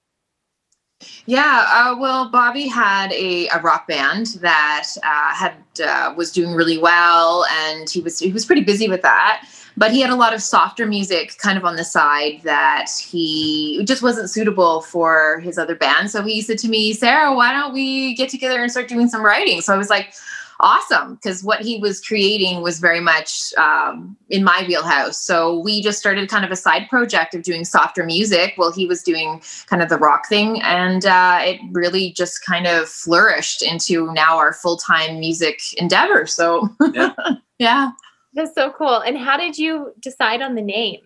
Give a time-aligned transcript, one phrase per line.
[1.27, 6.55] Yeah, uh, well, Bobby had a, a rock band that uh, had uh, was doing
[6.55, 9.47] really well, and he was he was pretty busy with that.
[9.77, 13.83] But he had a lot of softer music kind of on the side that he
[13.85, 16.11] just wasn't suitable for his other band.
[16.11, 19.23] So he said to me, Sarah, why don't we get together and start doing some
[19.23, 19.61] writing?
[19.61, 20.15] So I was like,
[20.61, 25.19] awesome because what he was creating was very much um, in my wheelhouse.
[25.21, 28.87] So we just started kind of a side project of doing softer music while he
[28.87, 30.61] was doing kind of the rock thing.
[30.63, 36.27] And uh, it really just kind of flourished into now our full time music endeavor.
[36.27, 37.13] So, yeah.
[37.59, 37.91] yeah.
[38.35, 39.01] That's so cool.
[39.01, 41.01] And how did you decide on the name?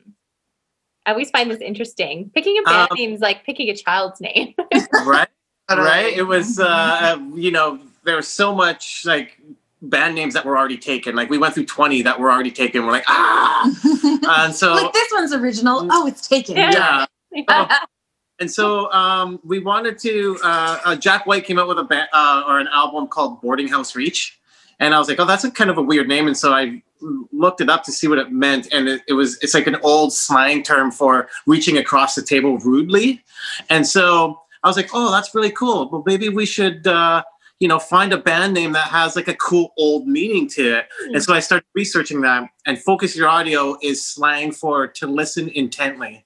[1.07, 2.31] I always find this interesting.
[2.35, 4.55] Picking a band um, name is like picking a child's name.
[5.07, 5.29] right.
[5.71, 6.13] Right.
[6.17, 9.41] It was, uh, you know, there was so much like
[9.83, 11.15] band names that were already taken.
[11.15, 12.85] Like we went through 20 that were already taken.
[12.85, 14.41] We're like, ah.
[14.45, 15.89] and so like this one's original.
[15.91, 16.57] Oh, it's taken.
[16.57, 17.07] Yeah.
[17.33, 17.79] yeah.
[18.41, 20.39] and so um, we wanted to.
[20.43, 23.69] Uh, uh, Jack White came out with a band uh, or an album called Boarding
[23.69, 24.39] House Reach,
[24.79, 26.27] and I was like, oh, that's a kind of a weird name.
[26.27, 26.83] And so I
[27.33, 29.77] looked it up to see what it meant, and it, it was it's like an
[29.77, 33.23] old slang term for reaching across the table rudely.
[33.71, 35.89] And so I was like, oh, that's really cool.
[35.91, 36.87] Well, maybe we should.
[37.61, 40.89] You know, find a band name that has like a cool old meaning to it.
[41.05, 41.15] Mm.
[41.15, 42.49] And so I started researching that.
[42.67, 46.25] And focus your audio is slang for to listen intently.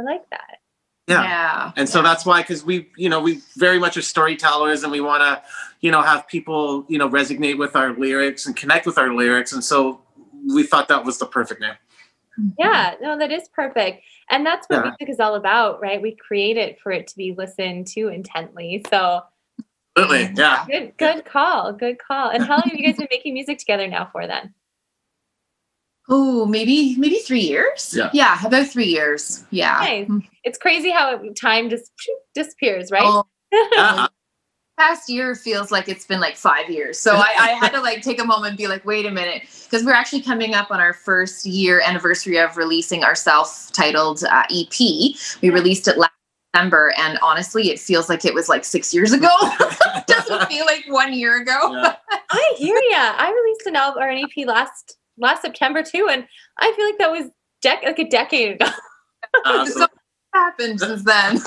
[0.00, 0.58] I like that.
[1.06, 1.22] Yeah.
[1.22, 1.72] yeah.
[1.76, 5.00] And so that's why, because we, you know, we very much are storytellers and we
[5.00, 5.42] want to,
[5.80, 9.52] you know, have people, you know, resonate with our lyrics and connect with our lyrics.
[9.52, 10.02] And so
[10.46, 11.74] we thought that was the perfect name.
[12.58, 14.04] Yeah, no, that is perfect.
[14.30, 14.82] And that's what yeah.
[14.98, 16.00] music is all about, right?
[16.00, 18.84] We create it for it to be listened to intently.
[18.90, 19.22] So
[19.98, 20.34] Absolutely.
[20.36, 20.64] Yeah.
[20.66, 21.72] Good good call.
[21.72, 22.30] Good call.
[22.30, 24.54] And how long have you guys been making music together now for then?
[26.08, 27.94] Oh, maybe maybe three years.
[27.96, 28.10] Yeah.
[28.12, 29.44] Yeah, about three years.
[29.50, 29.78] Yeah.
[29.80, 30.10] Nice.
[30.44, 31.92] It's crazy how time just
[32.34, 33.02] disappears, right?
[33.04, 34.08] Oh, uh-huh.
[34.78, 36.98] Past year feels like it's been like five years.
[37.00, 39.42] So I, I had to like take a moment and be like, wait a minute,
[39.64, 44.44] because we're actually coming up on our first year anniversary of releasing our self-titled uh,
[44.50, 44.78] EP.
[45.42, 46.12] We released it last
[46.52, 49.28] December, and honestly, it feels like it was like six years ago.
[50.06, 51.72] Doesn't feel like one year ago.
[51.72, 51.96] Yeah.
[52.30, 53.14] I hear ya.
[53.16, 56.26] I released an album or an EP last last September too, and
[56.58, 57.30] I feel like that was
[57.64, 58.70] dec- like a decade ago.
[59.66, 59.86] so
[60.34, 61.38] happened since then.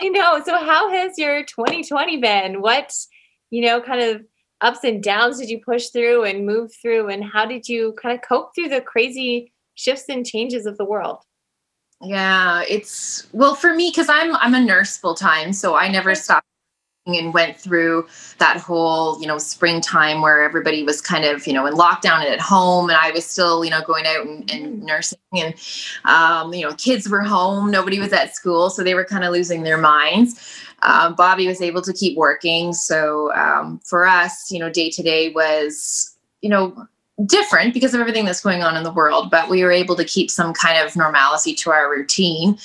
[0.00, 0.40] I know.
[0.44, 2.60] So, how has your 2020 been?
[2.60, 2.92] What
[3.50, 4.22] you know, kind of
[4.62, 8.14] ups and downs did you push through and move through, and how did you kind
[8.16, 11.18] of cope through the crazy shifts and changes of the world?
[12.02, 16.14] Yeah, it's well for me because I'm I'm a nurse full time, so I never
[16.14, 16.46] stopped
[17.06, 18.06] and went through
[18.38, 22.28] that whole you know springtime where everybody was kind of you know in lockdown and
[22.28, 24.86] at home and i was still you know going out and, and mm.
[24.86, 25.54] nursing and
[26.04, 29.32] um, you know kids were home nobody was at school so they were kind of
[29.32, 34.60] losing their minds um, bobby was able to keep working so um, for us you
[34.60, 36.86] know day to day was you know
[37.26, 40.04] different because of everything that's going on in the world, but we were able to
[40.04, 42.58] keep some kind of normalcy to our routine.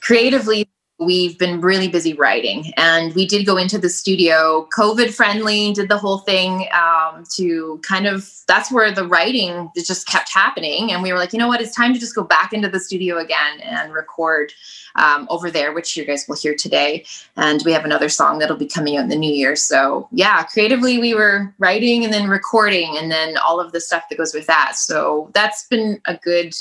[0.00, 0.68] Creatively,
[1.04, 2.72] we've been really busy writing.
[2.76, 7.80] And we did go into the studio covid friendly did the whole thing um, to
[7.82, 10.92] kind of that's where the writing just kept happening.
[10.92, 11.60] And we were like you know what?
[11.60, 14.52] It's time to just go back into the studio again and record
[14.96, 17.04] um, over there which you guys will hear today.
[17.36, 19.56] And we have another song that'll be coming out in the new year.
[19.56, 24.04] So yeah creatively we were writing and then recording and then all of the stuff
[24.08, 24.76] that goes with that.
[24.76, 26.54] So that's been a good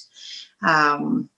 [0.63, 1.29] um,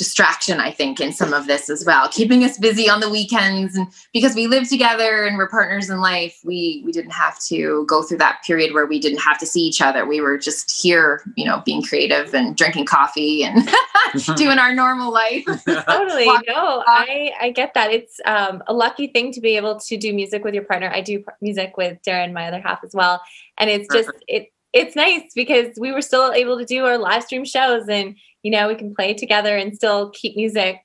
[0.00, 2.08] distraction i think in some of this as well.
[2.08, 6.00] Keeping us busy on the weekends and because we live together and we're partners in
[6.00, 9.44] life we we didn't have to go through that period where we didn't have to
[9.44, 10.06] see each other.
[10.06, 13.68] We were just here you know being creative and drinking coffee and
[14.36, 15.44] doing our normal life.
[15.86, 16.24] Totally.
[16.48, 17.90] No i i get that.
[17.92, 20.88] It's um, a lucky thing to be able to do music with your partner.
[20.90, 23.20] I do music with darren my other half as well.
[23.58, 27.24] And it's just it it's nice because we were still able to do our live
[27.24, 30.76] stream shows and you know we can play together and still keep music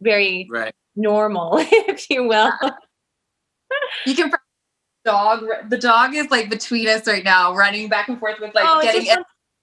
[0.00, 0.74] very right.
[0.96, 2.52] normal if you will
[4.06, 4.30] you can
[5.04, 8.64] dog the dog is like between us right now running back and forth with like
[8.66, 9.18] oh, getting it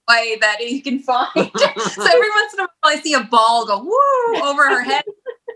[0.10, 3.66] way that he can find so every once in a while i see a ball
[3.66, 5.04] go woo over her head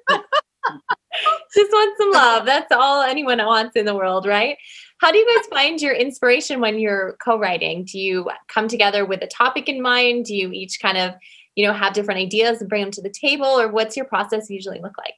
[0.09, 4.57] just want some love that's all anyone wants in the world right
[5.00, 7.83] how do you guys find your inspiration when you're co-writing?
[7.83, 10.25] Do you come together with a topic in mind?
[10.25, 11.13] Do you each kind of,
[11.55, 14.49] you know, have different ideas and bring them to the table, or what's your process
[14.49, 15.15] usually look like?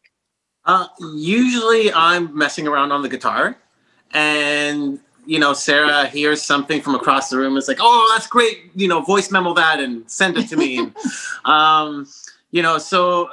[0.66, 3.58] Uh, usually, I'm messing around on the guitar,
[4.12, 7.58] and you know, Sarah hears something from across the room.
[7.58, 8.72] It's like, oh, that's great.
[8.76, 10.78] You know, voice memo that and send it to me.
[10.78, 10.96] and,
[11.46, 12.08] um,
[12.52, 13.30] you know, so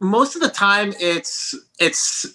[0.00, 2.26] most of the time, it's it's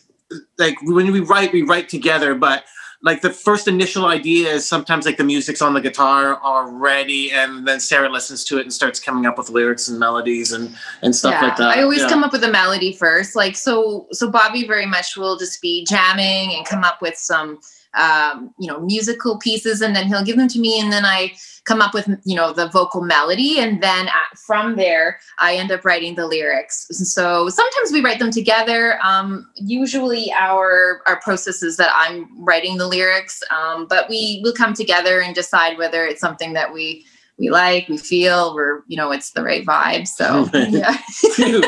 [0.58, 2.66] like when we write, we write together, but
[3.06, 7.66] like the first initial idea is sometimes like the music's on the guitar already and
[7.66, 11.16] then sarah listens to it and starts coming up with lyrics and melodies and and
[11.16, 12.10] stuff yeah, like that i always yeah.
[12.10, 15.86] come up with a melody first like so so bobby very much will just be
[15.86, 17.60] jamming and come up with some
[17.94, 21.32] um, you know musical pieces and then he'll give them to me and then i
[21.66, 25.72] come up with you know the vocal melody and then at, from there i end
[25.72, 26.88] up writing the lyrics.
[26.92, 29.00] So sometimes we write them together.
[29.04, 34.54] Um, usually our our process is that i'm writing the lyrics um, but we will
[34.54, 37.06] come together and decide whether it's something that we
[37.38, 40.08] we like we feel we're you know it's the right vibe.
[40.08, 40.98] So yeah.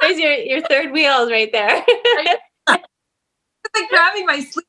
[0.00, 1.84] There's your your third wheels right there.
[3.72, 4.64] Like grabbing my sleeve.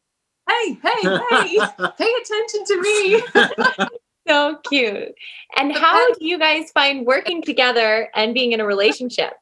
[0.47, 1.59] Hey, hey, hey,
[1.97, 3.97] pay attention to me.
[4.27, 5.13] So cute.
[5.57, 9.33] And how do you guys find working together and being in a relationship?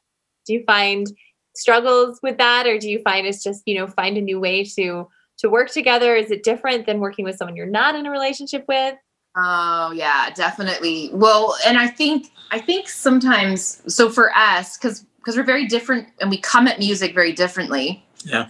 [0.46, 1.06] Do you find
[1.54, 4.64] struggles with that or do you find it's just, you know, find a new way
[4.64, 6.14] to to work together?
[6.14, 8.94] Is it different than working with someone you're not in a relationship with?
[9.36, 11.10] Oh yeah, definitely.
[11.12, 16.08] Well, and I think I think sometimes so for us cuz because we're very different
[16.20, 18.04] and we come at music very differently.
[18.24, 18.48] Yeah.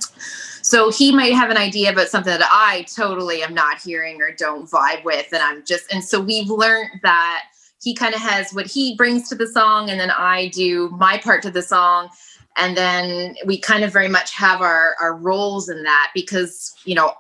[0.63, 4.33] So he might have an idea about something that I totally am not hearing or
[4.33, 5.33] don't vibe with.
[5.33, 7.45] And I'm just, and so we've learned that
[7.83, 11.17] he kind of has what he brings to the song, and then I do my
[11.17, 12.11] part to the song.
[12.57, 16.95] And then we kind of very much have our, our roles in that because, you
[16.95, 17.15] know,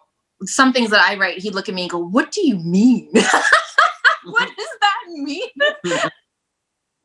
[0.44, 3.08] some things that I write, he'd look at me and go, What do you mean?
[3.12, 4.44] what mm-hmm.
[4.44, 5.49] does that mean?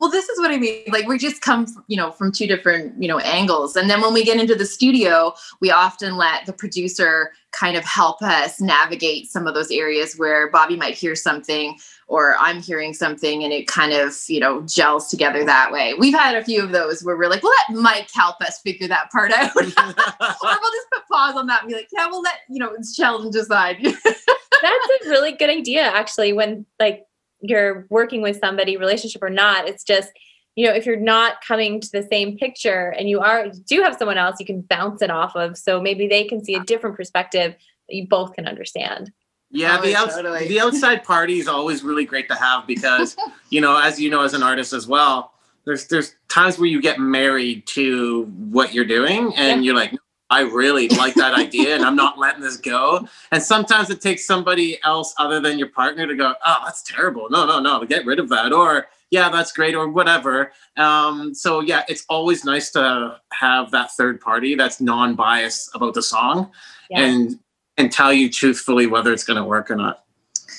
[0.00, 0.82] well this is what i mean.
[0.88, 3.76] Like we just come you know from two different you know angles.
[3.76, 7.84] And then when we get into the studio we often let the producer kind of
[7.84, 12.92] help us navigate some of those areas where bobby might hear something or i'm hearing
[12.92, 15.94] something and it kind of you know gels together that way.
[15.98, 18.88] We've had a few of those where we're like well let mike help us figure
[18.88, 19.52] that part out.
[19.56, 22.72] Or we'll just put pause on that and be like yeah we'll let you know
[22.72, 23.78] it's sheldon decide.
[24.62, 27.05] That's a really good idea actually when like
[27.40, 29.68] you're working with somebody, relationship or not.
[29.68, 30.10] It's just,
[30.54, 33.82] you know, if you're not coming to the same picture and you are you do
[33.82, 35.56] have someone else you can bounce it off of.
[35.56, 37.54] So maybe they can see a different perspective
[37.88, 39.12] that you both can understand.
[39.50, 40.48] Yeah, oh, the, outs- totally.
[40.48, 43.16] the outside party is always really great to have because,
[43.50, 45.32] you know, as you know, as an artist as well,
[45.64, 49.66] there's there's times where you get married to what you're doing and yeah.
[49.66, 49.94] you're like,
[50.28, 53.06] I really like that idea and I'm not letting this go.
[53.30, 57.28] And sometimes it takes somebody else other than your partner to go, oh, that's terrible.
[57.30, 58.52] No, no, no, get rid of that.
[58.52, 60.52] Or, yeah, that's great, or whatever.
[60.76, 65.94] Um, so, yeah, it's always nice to have that third party that's non biased about
[65.94, 66.50] the song
[66.90, 67.02] yeah.
[67.02, 67.38] and
[67.78, 70.04] and tell you truthfully whether it's going to work or not.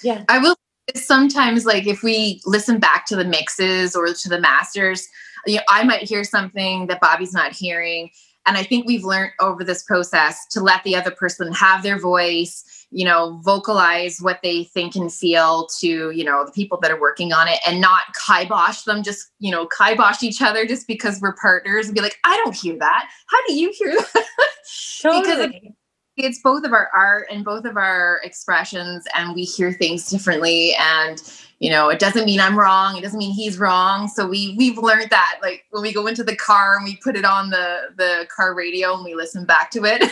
[0.03, 0.23] Yeah.
[0.29, 0.55] I will
[0.95, 5.07] sometimes, like, if we listen back to the mixes or to the masters,
[5.45, 8.11] you know, I might hear something that Bobby's not hearing
[8.47, 11.99] and I think we've learned over this process to let the other person have their
[11.99, 16.89] voice, you know, vocalize what they think and feel to, you know, the people that
[16.89, 20.87] are working on it and not kibosh them, just, you know, kibosh each other just
[20.87, 23.09] because we're partners and be like, I don't hear that.
[23.27, 24.25] How do you hear that?
[25.01, 25.21] Totally.
[25.21, 25.73] because
[26.17, 30.75] it's both of our art and both of our expressions and we hear things differently.
[30.79, 31.21] And
[31.59, 34.07] you know it doesn't mean i'm wrong it doesn't mean he's wrong.
[34.07, 37.15] So we we've learned that like when we go into the car and we put
[37.15, 40.03] it on the the car radio and we listen back to it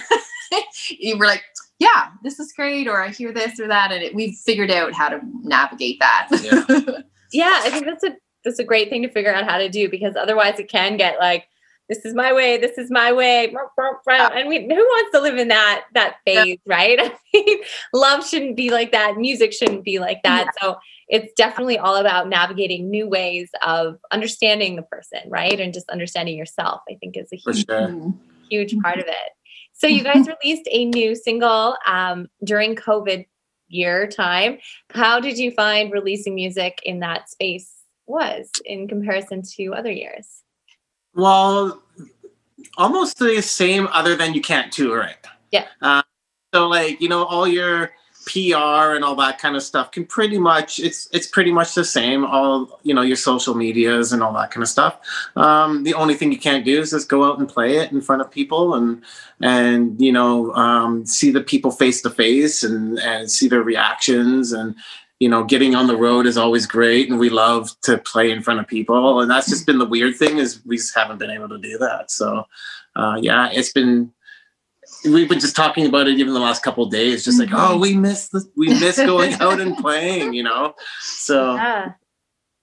[1.19, 1.43] we're like
[1.79, 4.93] yeah this is great or i hear this or that and it, we've figured out
[4.93, 6.27] how to navigate that.
[6.41, 6.99] Yeah.
[7.31, 9.89] yeah i think that's a that's a great thing to figure out how to do
[9.89, 11.47] because otherwise it can get like
[11.89, 13.53] this is my way this is my way
[14.33, 16.75] and we who wants to live in that that phase yeah.
[16.75, 16.99] right?
[17.01, 17.59] I mean,
[17.93, 20.45] love shouldn't be like that music shouldn't be like that.
[20.45, 20.51] Yeah.
[20.61, 20.77] so
[21.07, 25.59] it's definitely all about navigating new ways of understanding the person right?
[25.59, 28.13] And just understanding yourself i think is a huge, sure.
[28.49, 29.31] huge part of it.
[29.73, 33.25] So you guys released a new single um, during covid
[33.67, 34.59] year time.
[34.91, 37.71] How did you find releasing music in that space
[38.07, 40.43] was in comparison to other years
[41.15, 41.81] well,
[42.77, 45.25] almost the same, other than you can't tour it.
[45.51, 45.65] Yeah.
[45.81, 46.03] Uh,
[46.53, 47.91] so, like you know, all your
[48.25, 51.85] PR and all that kind of stuff can pretty much it's it's pretty much the
[51.85, 52.25] same.
[52.25, 54.99] All you know, your social medias and all that kind of stuff.
[55.35, 58.01] Um, the only thing you can't do is just go out and play it in
[58.01, 59.03] front of people and
[59.41, 64.51] and you know um, see the people face to face and and see their reactions
[64.51, 64.75] and
[65.25, 68.43] you know, getting on the road is always great, and we love to play in
[68.43, 69.21] front of people.
[69.21, 71.79] And that's just been the weird thing is we just haven't been able to do
[71.79, 72.11] that.
[72.11, 72.43] So,
[72.95, 74.11] uh, yeah, it's been.
[75.03, 77.95] We've been just talking about it even the last couple days, just like, oh, we
[77.95, 80.75] miss the, we miss going out and playing, you know.
[81.01, 81.93] So, yeah.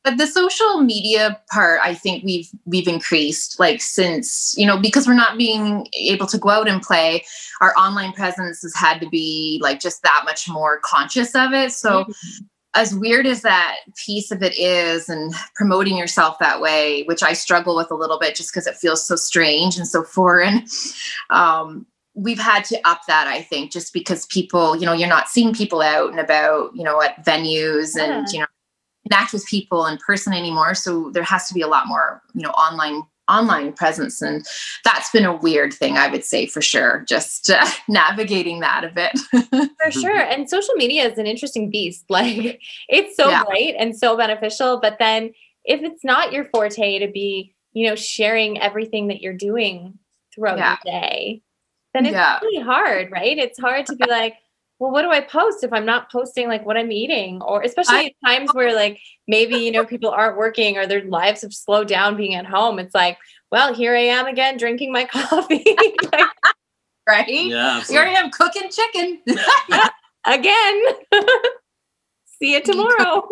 [0.05, 5.09] but the social media part, I think we've we've increased like since you know because
[5.09, 7.25] we're not being able to go out and play
[7.61, 11.73] our online presence has had to be like just that much more conscious of it.
[11.73, 12.45] So, mm-hmm.
[12.75, 13.77] As weird as that
[14.07, 18.19] piece of it is, and promoting yourself that way, which I struggle with a little
[18.19, 20.65] bit just because it feels so strange and so foreign.
[21.31, 25.29] Um, we've had to up that i think just because people you know you're not
[25.29, 28.19] seeing people out and about you know at venues yeah.
[28.19, 28.47] and you know
[29.09, 32.43] connect with people in person anymore so there has to be a lot more you
[32.43, 34.45] know online online presence and
[34.85, 38.89] that's been a weird thing i would say for sure just uh, navigating that a
[38.89, 43.45] bit for sure and social media is an interesting beast like it's so yeah.
[43.45, 45.33] great and so beneficial but then
[45.65, 49.99] if it's not your forte to be you know sharing everything that you're doing
[50.35, 50.77] throughout yeah.
[50.85, 51.43] the day
[51.95, 52.41] then it's yeah.
[52.43, 54.35] really hard right it's hard to be like
[54.83, 57.41] well, what do I post if I'm not posting like what I'm eating?
[57.41, 58.99] Or especially I, times where like
[59.29, 62.81] maybe, you know, people aren't working or their lives have slowed down being at home.
[62.81, 63.17] It's like,
[63.53, 65.65] well, here I am again drinking my coffee.
[66.13, 66.29] like,
[67.09, 67.29] right?
[67.29, 67.81] Yeah.
[67.85, 69.21] Here I am cooking chicken.
[70.27, 70.83] again.
[72.41, 73.29] See you tomorrow.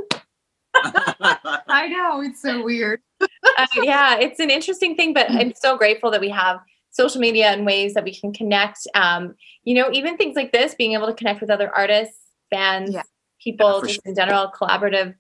[0.73, 2.21] I know.
[2.21, 3.01] It's so weird.
[3.21, 7.49] Uh, yeah, it's an interesting thing, but I'm so grateful that we have social media
[7.49, 8.87] and ways that we can connect.
[8.95, 12.19] Um, you know, even things like this, being able to connect with other artists,
[12.51, 13.03] bands, yeah.
[13.43, 14.03] people, yeah, just sure.
[14.07, 15.15] in general, collaborative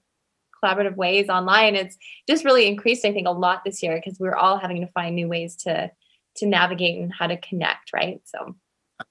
[0.63, 1.75] collaborative ways online.
[1.75, 1.97] It's
[2.29, 5.15] just really increased, I think, a lot this year because we're all having to find
[5.15, 5.91] new ways to
[6.37, 8.21] to navigate and how to connect, right?
[8.25, 8.55] So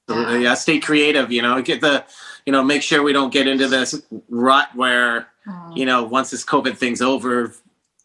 [0.07, 0.43] Absolutely.
[0.43, 0.53] Yeah.
[0.53, 2.05] Stay creative, you know, get the,
[2.45, 5.27] you know, make sure we don't get into this rut where,
[5.73, 7.53] you know, once this COVID thing's over,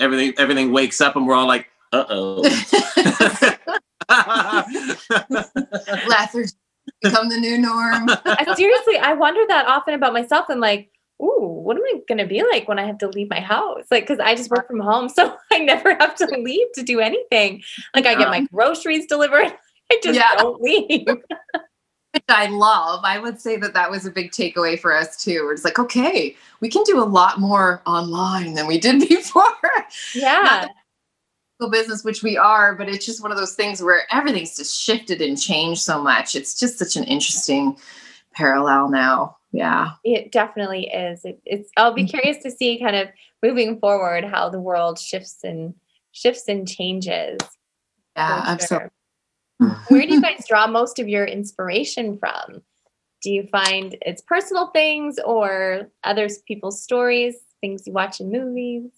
[0.00, 2.42] everything, everything wakes up and we're all like, uh oh.
[6.08, 6.52] Lethargy
[7.02, 8.08] become the new norm.
[8.56, 10.46] Seriously, I wonder that often about myself.
[10.48, 10.90] I'm like,
[11.22, 13.84] ooh, what am I going to be like when I have to leave my house?
[13.90, 17.00] Like, because I just work from home, so I never have to leave to do
[17.00, 17.62] anything.
[17.94, 19.52] Like, I get my groceries delivered.
[19.92, 20.34] I just yeah.
[20.36, 21.06] don't leave.
[22.14, 23.00] Which I love.
[23.04, 25.50] I would say that that was a big takeaway for us too.
[25.52, 29.44] It's like, okay, we can do a lot more online than we did before.
[30.14, 30.68] Yeah
[31.70, 35.20] business, which we are, but it's just one of those things where everything's just shifted
[35.20, 36.34] and changed so much.
[36.34, 37.76] It's just such an interesting
[38.32, 39.36] parallel now.
[39.52, 39.92] Yeah.
[40.02, 41.24] It definitely is.
[41.24, 42.18] It, it's I'll be mm-hmm.
[42.18, 43.08] curious to see kind of
[43.42, 45.74] moving forward how the world shifts and
[46.12, 47.38] shifts and changes.
[48.16, 48.90] Yeah, absolutely.
[49.88, 52.62] Where do you guys draw most of your inspiration from?
[53.22, 58.90] Do you find it's personal things or other people's stories, things you watch in movies?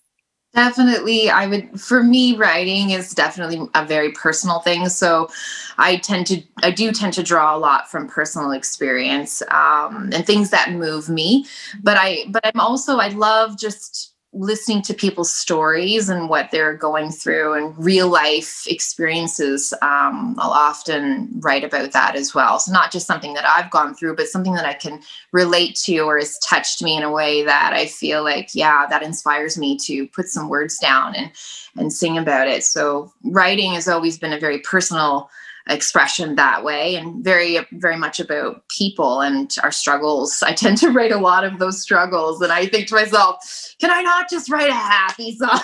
[0.57, 1.79] Definitely, I would.
[1.79, 4.89] For me, writing is definitely a very personal thing.
[4.89, 5.29] So,
[5.77, 10.27] I tend to, I do tend to draw a lot from personal experience um, and
[10.27, 11.45] things that move me.
[11.83, 16.77] But I, but I'm also, I love just listening to people's stories and what they're
[16.77, 22.59] going through and real life experiences um, i'll often write about that as well.
[22.59, 25.01] So not just something that i've gone through but something that i can
[25.33, 29.03] relate to or has touched me in a way that i feel like yeah that
[29.03, 31.31] inspires me to put some words down and
[31.79, 32.65] and sing about it.
[32.65, 35.31] So writing has always been a very personal
[35.69, 40.43] expression that way and very very much about people and our struggles.
[40.43, 43.91] I tend to write a lot of those struggles and i think to myself can
[43.91, 45.61] i not just write a happy song?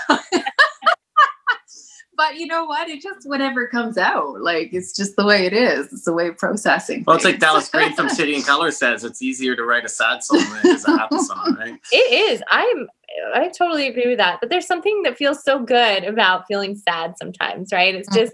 [2.15, 2.89] But you know what?
[2.89, 5.93] It just whatever comes out like it's just the way it is.
[5.93, 9.05] It's the way of processing well it's like dallas green from city and color says
[9.05, 11.81] it's easier to write a sad song than it is a happy song right?
[11.91, 12.43] It is.
[12.51, 12.89] I'm
[13.35, 14.39] I totally agree with that.
[14.41, 17.95] But there's something that feels so good about feeling sad sometimes, right?
[17.95, 18.15] It's mm.
[18.15, 18.33] just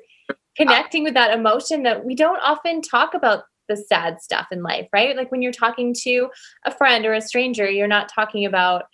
[0.59, 4.89] connecting with that emotion that we don't often talk about the sad stuff in life,
[4.93, 5.17] right?
[5.17, 6.29] Like when you're talking to
[6.67, 8.85] a friend or a stranger, you're not talking about,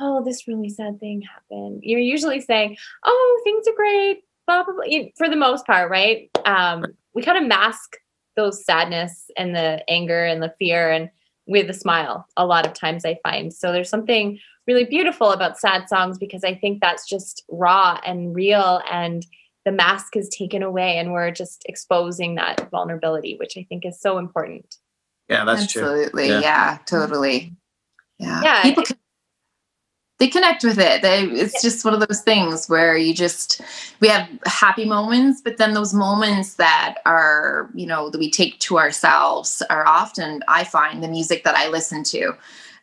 [0.00, 1.80] oh, this really sad thing happened.
[1.82, 5.08] You're usually saying, oh, things are great, blah, blah, blah.
[5.16, 6.30] For the most part, right?
[6.44, 6.84] Um,
[7.14, 7.96] we kind of mask
[8.36, 11.10] those sadness and the anger and the fear and
[11.48, 13.52] with a smile a lot of times I find.
[13.52, 18.34] So there's something really beautiful about sad songs because I think that's just raw and
[18.34, 19.26] real and
[19.68, 24.00] the mask is taken away and we're just exposing that vulnerability, which I think is
[24.00, 24.76] so important.
[25.28, 26.28] Yeah, that's Absolutely.
[26.28, 26.36] true.
[26.36, 26.40] Yeah.
[26.40, 27.54] yeah, totally.
[28.18, 28.40] Yeah.
[28.42, 28.62] Yeah.
[28.62, 28.96] People can,
[30.18, 31.02] they connect with it.
[31.02, 33.60] They it's just one of those things where you just
[34.00, 38.58] we have happy moments, but then those moments that are, you know, that we take
[38.60, 42.30] to ourselves are often I find the music that I listen to.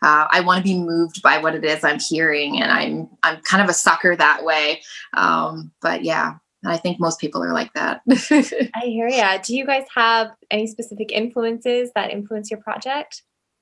[0.04, 3.42] Uh, I want to be moved by what it is I'm hearing, and I'm I'm
[3.42, 4.84] kind of a sucker that way.
[5.16, 8.02] Um, but yeah, and I think most people are like that.
[8.10, 9.38] I hear ya.
[9.38, 13.22] Do you guys have any specific influences that influence your project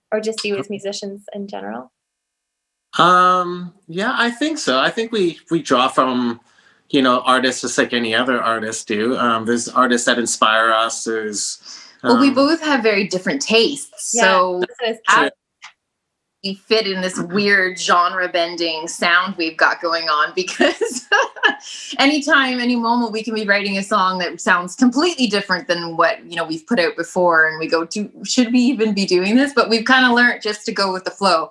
[0.10, 1.92] or just you as musicians in general?
[2.98, 4.80] Um, yeah, I think so.
[4.80, 6.40] I think we we draw from
[6.92, 9.18] you know artists just like any other artists do.
[9.18, 11.04] Um, there's artists that inspire us.
[11.04, 11.62] There's
[12.04, 14.64] um, well, we both have very different tastes, Yeah, so
[16.44, 16.56] that's True.
[16.56, 21.08] we fit in this weird genre bending sound we've got going on because
[22.00, 26.24] anytime any moment we can be writing a song that sounds completely different than what
[26.30, 29.36] you know we've put out before and we go to should we even be doing
[29.36, 31.50] this but we've kind of learned just to go with the flow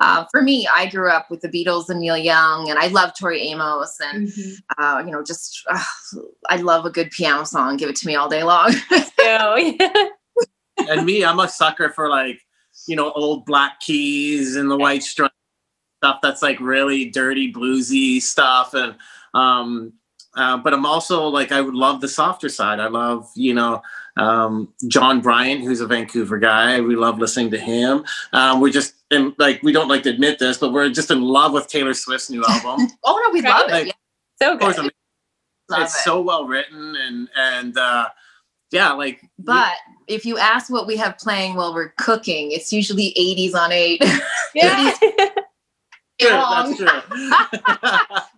[0.00, 3.12] uh, for me i grew up with the beatles and neil young and i love
[3.18, 4.32] tori amos and
[4.78, 5.82] uh, you know just uh,
[6.48, 8.72] i love a good piano song give it to me all day long
[9.22, 10.08] So, yeah.
[10.88, 12.40] and me, I'm a sucker for like
[12.86, 15.32] you know old black keys and the white stripe
[16.02, 18.94] stuff that's like really dirty bluesy stuff and
[19.34, 19.92] um
[20.34, 22.80] uh, but I'm also like I would love the softer side.
[22.80, 23.82] I love you know
[24.16, 26.80] um, Jon Bryant, who's a Vancouver guy.
[26.80, 28.04] We love listening to him.
[28.32, 31.20] Um, we're just in, like we don't like to admit this, but we're just in
[31.20, 32.88] love with Taylor Swift's new album.
[33.04, 33.50] oh no we Right.
[33.50, 33.92] love it Like, yeah,
[34.42, 34.78] so good.
[34.78, 34.90] I mean,
[35.68, 36.02] love it's it.
[36.02, 38.08] so well written and and uh,
[38.72, 39.74] yeah, like But
[40.08, 44.02] if you ask what we have playing while we're cooking, it's usually 80s on 8.
[44.54, 44.92] Yeah.
[46.20, 46.76] True, Wrong.
[46.76, 47.30] that's true.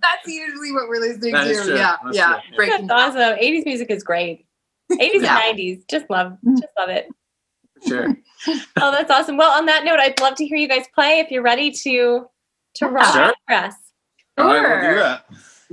[0.00, 1.50] That's usually what we're listening That to.
[1.50, 1.74] is true.
[1.76, 2.40] Yeah, That's yeah.
[2.48, 2.56] true.
[2.56, 3.38] Breaking That's awesome.
[3.38, 4.46] 80s music is great.
[4.92, 5.40] 80s Yeah.
[5.44, 5.82] and 90s.
[5.88, 7.08] Just love, just love it.
[7.86, 8.16] sure.
[8.76, 9.36] Oh, that's awesome.
[9.38, 12.26] Well, on that note, I'd love to hear you guys play if you're ready to
[12.74, 13.32] to rock Sure.
[13.48, 13.74] for us.
[14.38, 14.94] All right, we'll do Sure.
[14.96, 15.24] that.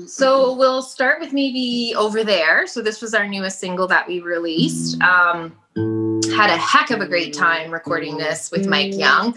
[0.08, 2.66] So we'll start with maybe over there.
[2.68, 5.02] So this was our newest single that we released.
[5.02, 5.56] Um,
[6.32, 9.36] had a heck of a great time recording this with Mike Young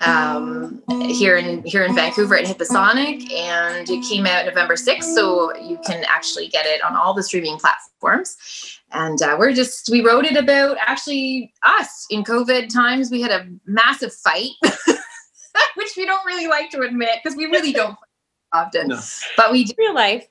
[0.00, 5.14] um, here in here in Vancouver at Hipposonic, and it came out November sixth.
[5.14, 8.36] So you can actually get it on all the streaming platforms.
[8.92, 13.10] And uh, we're just we wrote it about actually us in COVID times.
[13.10, 14.50] We had a massive fight,
[15.76, 17.96] which we don't really like to admit because we really don't
[18.52, 19.00] often, No.
[19.36, 19.72] but we do.
[19.78, 20.26] Real life.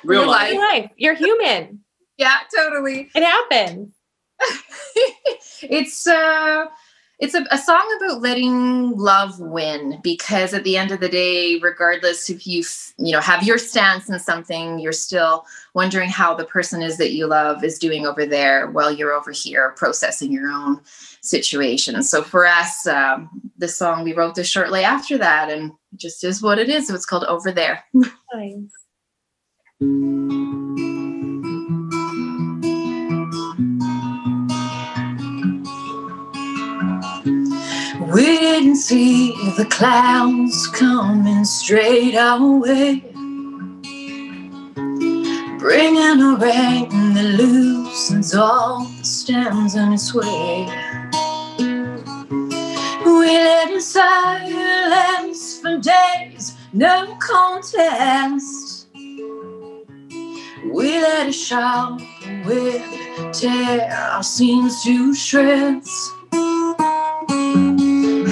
[0.04, 0.52] Real Real life.
[0.52, 0.92] Real life.
[0.98, 1.80] You're human.
[2.18, 3.10] Yeah, totally.
[3.14, 3.94] It happens.
[5.64, 6.66] it's uh
[7.20, 11.58] it's a, a song about letting love win because at the end of the day
[11.60, 12.64] regardless if you
[13.00, 17.14] you know have your stance in something you're still wondering how the person is that
[17.14, 20.80] you love is doing over there while you're over here processing your own
[21.22, 26.02] situation so for us um, this song we wrote this shortly after that and it
[26.02, 27.84] just is what it is so it's called over there
[28.34, 28.72] Nice.
[38.14, 43.00] We didn't see the clouds coming straight our way.
[45.60, 50.87] Bringing a rain that loosens all the stems in its way.
[55.82, 58.88] Days, no contest.
[60.72, 62.02] We let it shout
[62.46, 62.84] with
[63.34, 66.12] tear our scenes to shreds.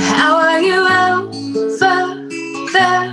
[0.09, 2.29] How are you over
[2.73, 3.11] there?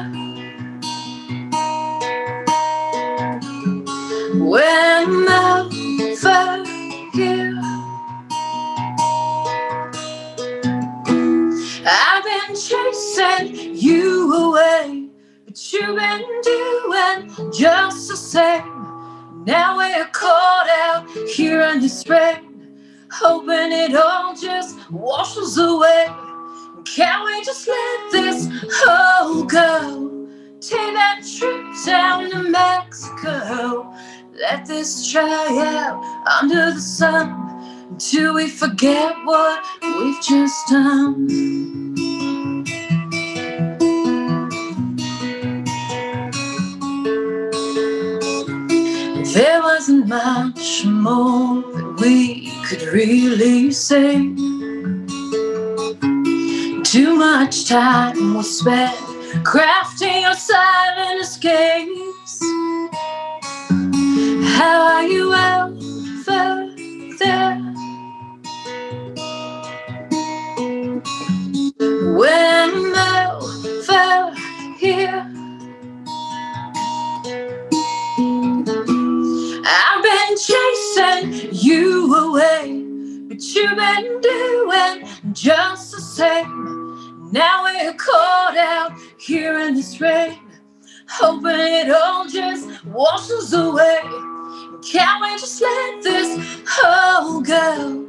[4.34, 5.68] When I'm
[6.26, 6.64] over
[7.12, 7.60] here,
[11.84, 14.01] I've been chasing you
[15.82, 19.44] you've been doing just the same.
[19.44, 22.78] Now we're caught out here in this rain,
[23.10, 26.06] hoping it all just washes away.
[26.84, 30.28] Can we just let this whole go?
[30.60, 33.92] Take that trip down to Mexico.
[34.34, 36.00] Let this try out
[36.42, 42.11] under the sun until we forget what we've just done.
[50.54, 54.16] Much more that we could really say.
[56.82, 58.94] Too much time was spent
[59.44, 62.40] crafting our silent escapes.
[64.56, 65.61] How are you ever
[83.62, 87.30] you've been doing just the same.
[87.32, 90.38] Now we're caught out here in this rain,
[91.08, 94.00] hoping it all just washes away.
[94.90, 98.08] Can't we just let this whole go?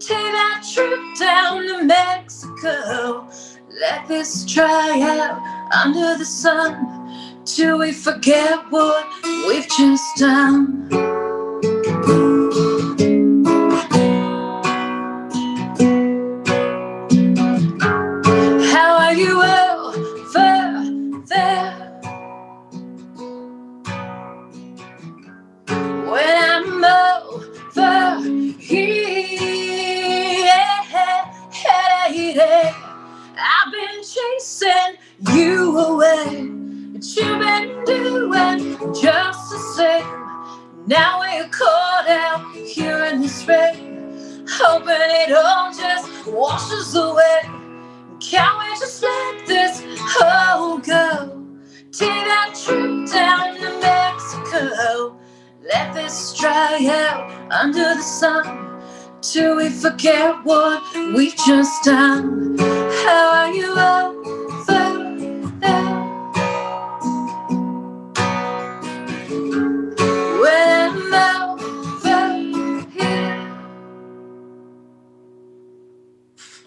[0.00, 3.28] Take that trip down to Mexico.
[3.80, 5.40] Let this try out
[5.84, 9.06] under the sun till we forget what
[9.46, 11.23] we've just done.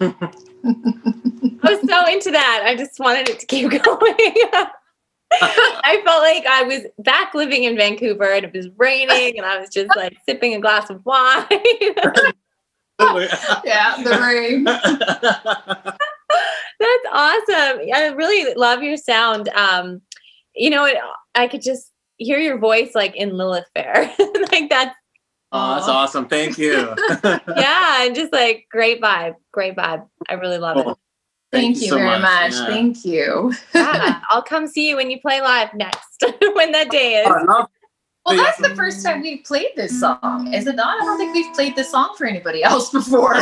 [0.00, 0.32] I
[1.62, 2.62] was so into that.
[2.64, 4.14] I just wanted it to keep going.
[5.30, 9.58] I felt like I was back living in Vancouver and it was raining and I
[9.58, 11.46] was just like sipping a glass of wine.
[13.64, 14.64] Yeah, the rain.
[14.64, 14.90] That's
[17.12, 17.80] awesome.
[17.94, 19.48] I really love your sound.
[19.50, 20.02] Um,
[20.56, 20.96] you know, it,
[21.36, 24.12] I could just hear your voice like in Lilith Fair.
[24.50, 24.96] like that's
[25.52, 26.26] oh, that's awesome.
[26.28, 26.94] Thank you.
[27.24, 30.06] yeah, and just like great vibe, great vibe.
[30.28, 30.84] I really love it.
[30.84, 30.98] Cool.
[31.50, 32.52] Thank, you so very much.
[32.52, 32.66] Yeah.
[32.66, 33.54] Thank you.
[33.74, 37.26] Yeah, I'll come see you when you play live next, when that day is.
[37.26, 37.68] Oh, I love-
[38.26, 41.00] Well, that's the first time we've played this song, is it not?
[41.00, 43.36] I don't think we've played this song for anybody else before.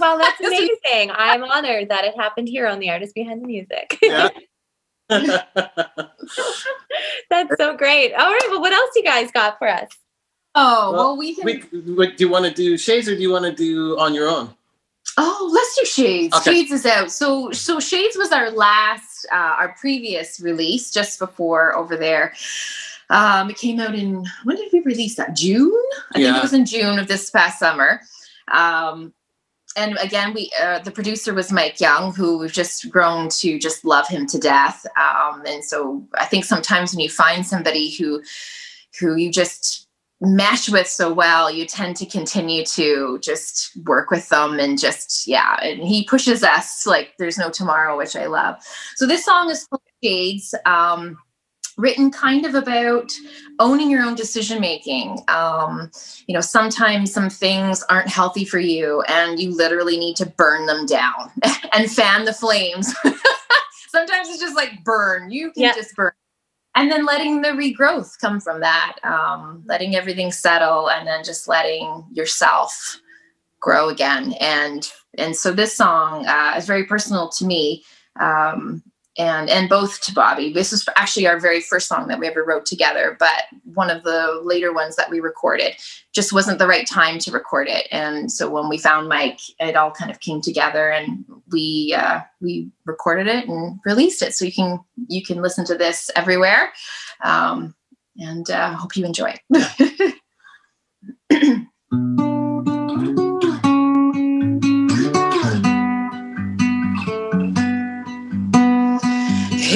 [0.00, 1.12] Well, that's amazing.
[1.14, 3.96] I'm honored that it happened here on the Artist Behind the Music.
[4.02, 4.30] Yeah.
[7.30, 8.12] that's so great.
[8.14, 9.88] All right, well, what else you guys got for us?
[10.54, 11.44] Oh, Well, well, we can.
[11.44, 14.28] we, do you want to do shades or do you want to do on your
[14.28, 14.54] own?
[15.16, 16.34] Oh, let's do Shades.
[16.36, 16.54] Okay.
[16.54, 17.10] Shades is out.
[17.10, 22.34] So, so Shades was our last, uh, our previous release just before over there.
[23.10, 25.36] Um, it came out in when did we release that?
[25.36, 25.72] June.
[26.12, 28.00] I think it was in June of this past summer.
[28.50, 29.12] Um,
[29.76, 33.84] and again, we uh, the producer was Mike Young, who we've just grown to just
[33.84, 34.86] love him to death.
[34.96, 38.22] Um, and so I think sometimes when you find somebody who
[38.98, 39.83] who you just
[40.20, 45.26] mesh with so well, you tend to continue to just work with them and just
[45.26, 45.56] yeah.
[45.62, 48.56] And he pushes us like there's no tomorrow, which I love.
[48.96, 50.54] So this song is called Shades.
[50.64, 51.18] Um,
[51.76, 53.10] written kind of about
[53.58, 55.90] owning your own decision making um,
[56.28, 60.66] you know sometimes some things aren't healthy for you and you literally need to burn
[60.66, 61.32] them down
[61.72, 62.94] and fan the flames
[63.88, 65.74] sometimes it's just like burn you can Yeah.
[65.74, 66.12] just burn
[66.74, 71.48] and then letting the regrowth come from that um, letting everything settle and then just
[71.48, 73.00] letting yourself
[73.64, 74.34] grow again.
[74.40, 77.84] And and so this song uh, is very personal to me.
[78.20, 78.82] Um,
[79.16, 80.52] and and both to Bobby.
[80.52, 84.02] This is actually our very first song that we ever wrote together, but one of
[84.02, 85.76] the later ones that we recorded
[86.12, 87.86] just wasn't the right time to record it.
[87.90, 92.20] And so when we found Mike, it all kind of came together, and we uh,
[92.40, 94.34] we recorded it and released it.
[94.34, 96.72] So you can you can listen to this everywhere,
[97.24, 97.74] um,
[98.16, 100.14] and uh, hope you enjoy it.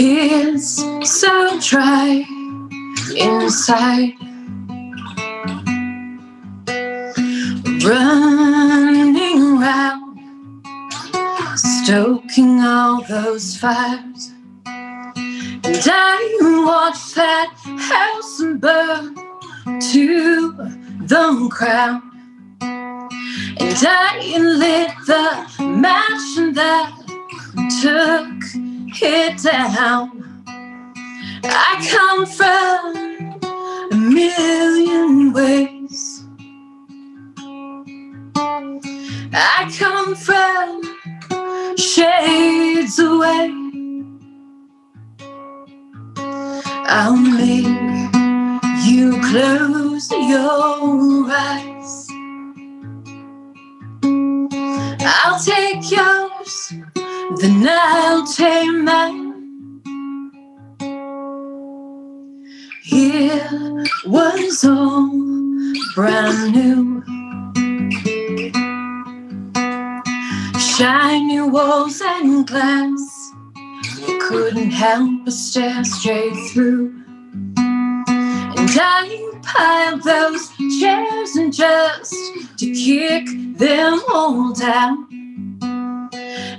[0.00, 2.24] It's so dry
[3.16, 4.14] inside.
[7.82, 10.20] Running round,
[11.56, 14.30] stoking all those fires.
[14.66, 17.52] And I watch that
[17.90, 19.16] house burn
[19.90, 20.52] to
[21.08, 22.04] the ground.
[22.60, 26.92] And I lit the match that
[27.82, 28.67] took
[29.02, 30.44] it down.
[31.44, 32.96] I come from
[33.92, 36.24] a million ways.
[39.32, 40.82] I come from
[41.76, 43.52] shades away.
[46.90, 47.66] I'll make
[48.86, 52.08] you close your eyes.
[55.00, 56.17] I'll take yours,
[57.40, 58.68] then I'll take.
[62.90, 65.10] It was all
[65.94, 67.02] brand new.
[70.58, 73.32] Shiny walls and glass.
[74.20, 76.94] Couldn't help but stare straight through.
[77.56, 82.14] And I piled those chairs and just
[82.58, 83.26] to kick
[83.58, 85.27] them all down.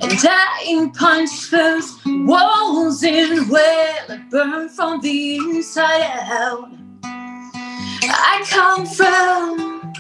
[0.02, 6.70] And I punched those walls in where I burned from the inside out.
[7.04, 9.94] I come from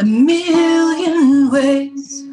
[0.00, 2.24] a million ways.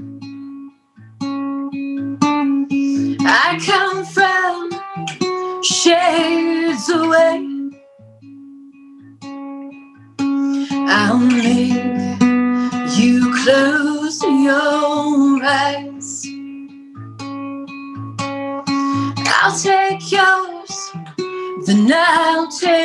[3.21, 4.71] I come from
[5.63, 7.49] shades away.
[10.71, 12.21] I'll make
[12.97, 14.82] you close your
[21.65, 22.83] then I'll take.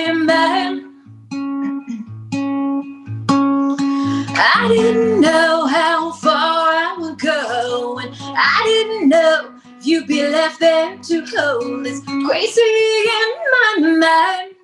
[4.40, 10.60] I didn't know how far I would go, and I didn't know you'd be left
[10.60, 14.54] there to hold this crazy in my mind.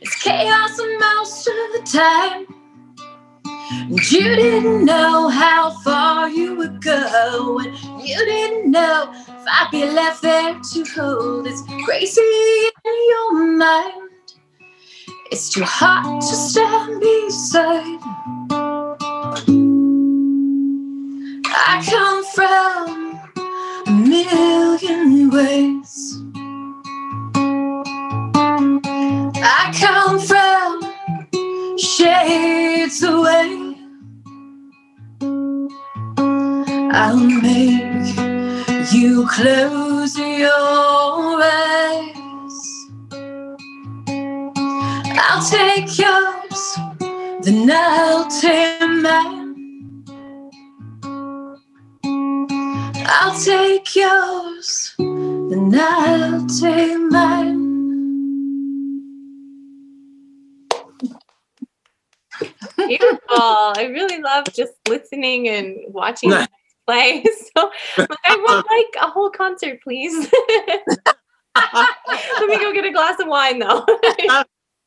[0.00, 2.53] It's chaos most of the time.
[3.70, 7.74] And you didn't know how far you would go, and
[8.06, 12.20] you didn't know if I'd be left there to hold It's crazy
[12.84, 14.10] in your mind.
[15.30, 18.00] It's too hot to stand beside.
[21.46, 23.20] I come from
[23.86, 26.33] a million ways.
[36.96, 38.16] I'll make
[38.92, 42.56] you close your eyes.
[45.18, 46.78] I'll take yours,
[47.42, 50.04] then I'll take mine.
[53.08, 57.64] I'll take yours, then I'll take mine.
[62.76, 63.18] Beautiful.
[63.28, 66.48] I really love just listening and watching you guys
[66.86, 67.24] play.
[67.56, 70.12] So I want like a whole concert, please.
[71.56, 73.86] Let me go get a glass of wine though.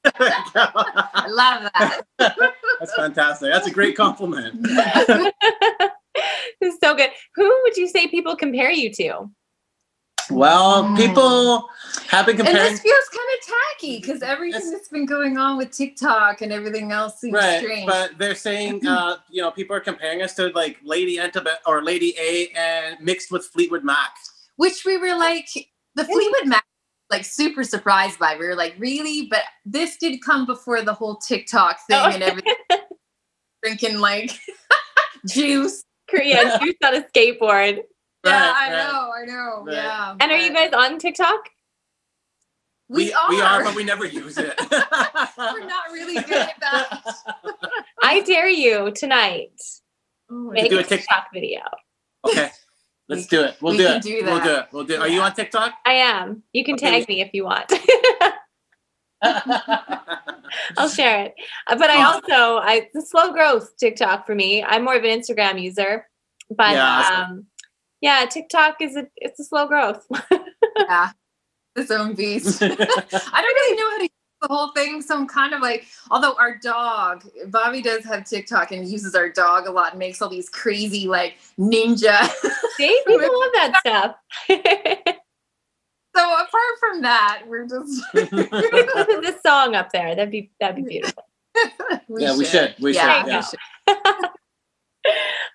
[0.04, 2.02] I love that.
[2.18, 3.54] That's fantastic.
[3.54, 4.56] That's a great compliment.
[6.60, 7.12] it's so good.
[7.36, 9.30] Who would you say people compare you to?
[10.30, 11.70] Well, people
[12.10, 13.30] have been And this feels kind
[13.84, 17.60] of because everything It's- that's been going on with TikTok and everything else seems Right,
[17.60, 17.86] strange.
[17.88, 21.84] but they're saying, uh, you know, people are comparing us to like Lady Antebellum or
[21.84, 24.12] Lady A and mixed with Fleetwood Mac.
[24.58, 25.48] Which we were like,
[25.96, 26.66] the Fleetwood Mac,
[27.12, 28.36] like super surprised by.
[28.38, 29.28] We were like, really?
[29.30, 32.10] But this did come before the whole TikTok thing Oh.
[32.12, 32.56] and everything.
[33.64, 34.32] Drinking like
[35.28, 35.84] juice.
[36.10, 37.80] Korean juice on a skateboard.
[38.24, 38.92] yeah, Right, I right.
[38.92, 39.64] know, I know.
[39.66, 39.76] Right.
[39.76, 40.16] Yeah.
[40.22, 41.50] And are you guys on TikTok?
[42.90, 43.30] We, are.
[43.30, 44.54] we are, but we never use it.
[44.72, 47.04] We're not really good at that.
[48.02, 49.60] I dare you tonight.
[50.32, 51.60] Oh, Make do a a Tik- TikTok video.
[52.26, 52.50] Okay,
[53.10, 53.58] let's do it.
[53.62, 54.04] We'll we do can it.
[54.04, 54.66] do We'll do it.
[54.72, 55.00] We'll do it.
[55.02, 55.74] Are you on TikTok?
[55.86, 56.44] I am.
[56.54, 57.00] You can Okay.
[57.00, 57.72] tag me if you want.
[60.78, 61.36] I'll share it.
[61.68, 64.64] Uh, But I also, I it's a slow growth TikTok for me.
[64.64, 66.08] I'm more of an Instagram user,
[66.50, 67.46] but Yeah, um,
[68.02, 70.06] yeah, TikTok is a it's a slow growth.
[70.78, 71.12] yeah.
[71.78, 72.62] Its own beast.
[72.64, 74.10] I don't really know how to use
[74.42, 75.02] the whole thing.
[75.02, 79.30] So I'm kind of like, although our dog, Bobby does have TikTok and uses our
[79.30, 82.28] dog a lot and makes all these crazy like ninja.
[82.78, 84.16] See, people love that stuff.
[86.16, 90.16] so apart from that, we're just put this song up there.
[90.16, 91.24] That'd be that'd be beautiful.
[92.08, 92.38] we yeah, should.
[92.38, 92.76] we should.
[92.80, 93.28] We yeah, should.
[93.28, 93.38] Yeah.
[93.38, 93.60] We should.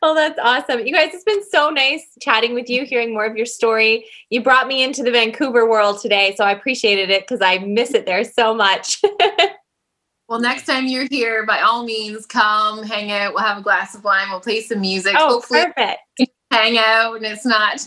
[0.02, 0.86] Well, that's awesome.
[0.86, 4.04] You guys, it's been so nice chatting with you, hearing more of your story.
[4.30, 7.94] You brought me into the Vancouver world today, so I appreciated it because I miss
[7.94, 9.00] it there so much.
[10.28, 13.32] well, next time you're here, by all means, come hang out.
[13.32, 14.28] We'll have a glass of wine.
[14.30, 15.14] We'll play some music.
[15.16, 16.00] Oh, Hopefully, perfect
[16.52, 17.86] hang out and it's not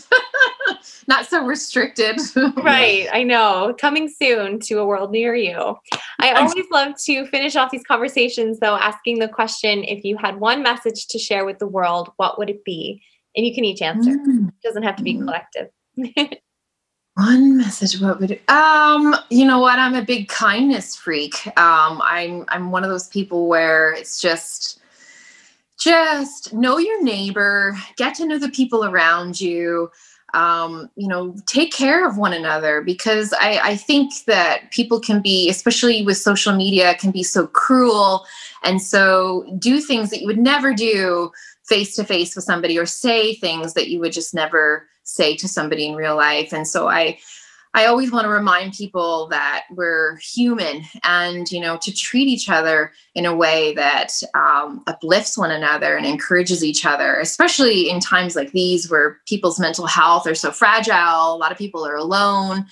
[1.08, 2.20] not so restricted.
[2.56, 3.74] Right i know.
[3.78, 5.76] Coming soon to a world near you.
[6.18, 10.40] I always love to finish off these conversations though asking the question if you had
[10.40, 13.02] one message to share with the world what would it be?
[13.36, 14.10] And you can each answer.
[14.10, 14.48] Mm.
[14.48, 15.24] it doesn't have to be mm.
[15.24, 15.68] collective.
[17.14, 19.78] One message what would it, um you know what?
[19.78, 21.46] I'm a big kindness freak.
[21.58, 24.80] Um i'm i'm one of those people where it's just
[25.78, 29.90] just know your neighbor, get to know the people around you.
[30.34, 35.22] Um, you know, take care of one another because I, I think that people can
[35.22, 38.26] be, especially with social media, can be so cruel
[38.62, 41.30] and so do things that you would never do
[41.64, 45.48] face to face with somebody or say things that you would just never say to
[45.48, 46.52] somebody in real life.
[46.52, 47.18] And so I,
[47.76, 52.48] I always want to remind people that we're human and, you know, to treat each
[52.48, 58.00] other in a way that um, uplifts one another and encourages each other, especially in
[58.00, 61.34] times like these where people's mental health are so fragile.
[61.34, 62.64] A lot of people are alone.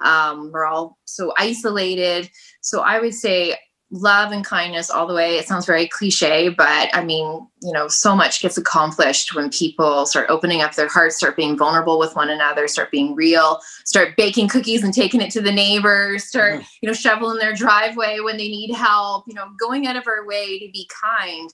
[0.00, 2.28] Um, we're all so isolated.
[2.60, 3.56] So I would say
[3.90, 5.36] love and kindness all the way.
[5.36, 10.04] It sounds very cliche, but I mean, you know, so much gets accomplished when people
[10.04, 14.14] start opening up their hearts, start being vulnerable with one another, start being real, start
[14.16, 16.64] baking cookies and taking it to the neighbors, start, mm-hmm.
[16.82, 20.26] you know, shoveling their driveway when they need help, you know, going out of our
[20.26, 21.50] way to be kind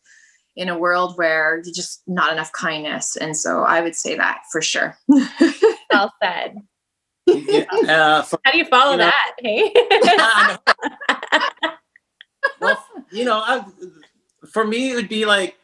[0.56, 3.16] in a world where there's just not enough kindness.
[3.16, 4.96] And so I would say that for sure.
[5.08, 6.56] well said.
[7.26, 9.32] Yeah, uh, for, How do you follow you know, that?
[9.38, 9.72] Hey.
[13.14, 13.64] you know, I,
[14.50, 15.56] for me, it would be like,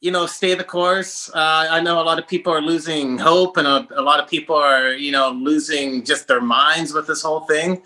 [0.00, 1.30] you know, stay the course.
[1.30, 4.28] Uh, I know a lot of people are losing hope, and a, a, lot of
[4.28, 7.82] people are, you know, losing just their minds with this whole thing.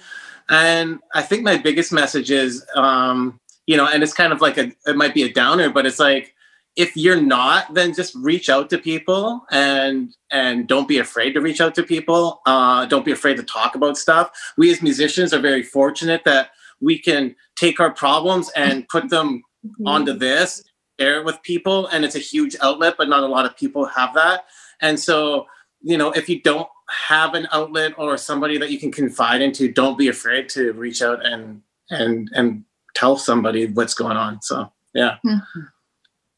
[0.48, 4.58] And I think my biggest message is, um, you know, and it's kind of like
[4.58, 6.34] a, it might be a downer, but it's like,
[6.76, 11.40] if you're not, then just reach out to people and and don't be afraid to
[11.40, 12.40] reach out to people.
[12.46, 14.30] Uh, don't be afraid to talk about stuff.
[14.56, 19.42] We as musicians are very fortunate that we can take our problems and put them
[19.64, 19.86] mm-hmm.
[19.86, 20.62] onto this,
[20.98, 23.84] share it with people, and it's a huge outlet, but not a lot of people
[23.86, 24.44] have that.
[24.80, 25.46] And so,
[25.82, 26.68] you know, if you don't
[27.08, 31.02] have an outlet or somebody that you can confide into, don't be afraid to reach
[31.02, 32.64] out and and and
[32.94, 34.42] tell somebody what's going on.
[34.42, 35.16] So yeah.
[35.24, 35.60] Mm-hmm.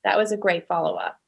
[0.05, 1.19] That was a great follow up.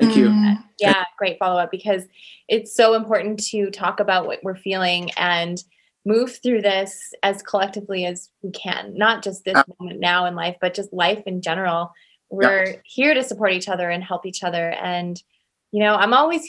[0.00, 0.30] Thank you.
[0.78, 2.04] Yeah, great follow up because
[2.46, 5.62] it's so important to talk about what we're feeling and
[6.04, 10.56] move through this as collectively as we can, not just this moment now in life,
[10.60, 11.92] but just life in general.
[12.30, 14.70] We're here to support each other and help each other.
[14.70, 15.20] And,
[15.72, 16.42] you know, I'm always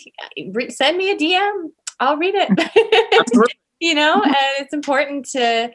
[0.51, 3.49] re- send me a DM, I'll read it.
[3.79, 5.71] you know, and it's important to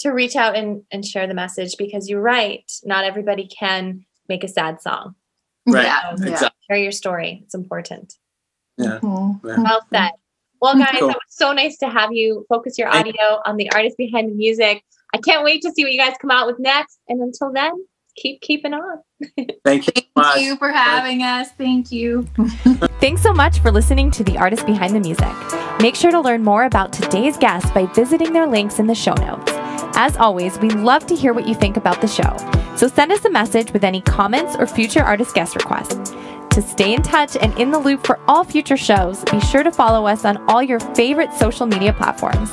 [0.00, 2.70] to reach out and, and share the message because you're right.
[2.84, 5.14] Not everybody can make a sad song.
[5.66, 5.84] Right.
[5.84, 6.12] Yeah.
[6.12, 6.50] Exactly.
[6.68, 7.40] Share your story.
[7.44, 8.14] It's important.
[8.76, 8.98] Yeah.
[8.98, 9.48] Mm-hmm.
[9.48, 9.62] yeah.
[9.62, 10.10] Well said.
[10.64, 11.10] Well, guys, cool.
[11.10, 14.34] it was so nice to have you focus your audio on the artist behind the
[14.34, 14.82] music.
[15.12, 17.00] I can't wait to see what you guys come out with next.
[17.06, 17.72] And until then,
[18.16, 19.02] keep keeping on.
[19.62, 20.02] Thank you.
[20.16, 21.50] Thank you for having us.
[21.58, 22.22] Thank you.
[22.98, 25.28] Thanks so much for listening to The Artist Behind the Music.
[25.82, 29.12] Make sure to learn more about today's guest by visiting their links in the show
[29.12, 29.52] notes.
[29.96, 32.38] As always, we love to hear what you think about the show.
[32.76, 36.14] So send us a message with any comments or future artist guest requests.
[36.54, 39.72] To stay in touch and in the loop for all future shows, be sure to
[39.72, 42.48] follow us on all your favorite social media platforms.